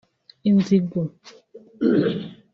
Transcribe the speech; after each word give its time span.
Inzigo 0.49 1.01